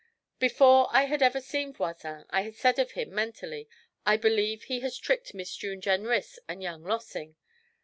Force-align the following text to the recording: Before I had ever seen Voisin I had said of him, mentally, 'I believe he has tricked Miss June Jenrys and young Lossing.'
Before 0.39 0.87
I 0.91 1.03
had 1.03 1.21
ever 1.21 1.39
seen 1.39 1.73
Voisin 1.73 2.25
I 2.31 2.41
had 2.41 2.55
said 2.55 2.79
of 2.79 2.93
him, 2.93 3.13
mentally, 3.13 3.69
'I 4.03 4.17
believe 4.17 4.63
he 4.63 4.79
has 4.79 4.97
tricked 4.97 5.35
Miss 5.35 5.55
June 5.55 5.79
Jenrys 5.79 6.39
and 6.47 6.63
young 6.63 6.83
Lossing.' 6.83 7.35